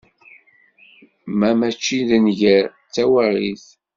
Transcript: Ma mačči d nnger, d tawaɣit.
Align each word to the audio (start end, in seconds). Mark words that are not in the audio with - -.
Ma 1.37 1.49
mačči 1.59 1.99
d 2.09 2.09
nnger, 2.23 2.65
d 2.71 2.73
tawaɣit. 2.93 3.65